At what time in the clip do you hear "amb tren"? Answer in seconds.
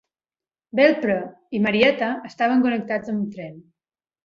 3.17-3.57